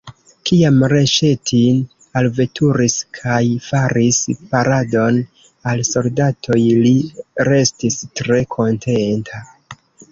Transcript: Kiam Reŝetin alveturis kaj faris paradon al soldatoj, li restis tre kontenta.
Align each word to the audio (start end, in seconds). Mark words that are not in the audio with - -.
Kiam 0.49 0.77
Reŝetin 0.93 1.81
alveturis 2.21 2.97
kaj 3.19 3.43
faris 3.67 4.19
paradon 4.55 5.23
al 5.75 5.87
soldatoj, 5.93 6.61
li 6.89 6.99
restis 7.53 8.05
tre 8.23 8.43
kontenta. 8.59 9.47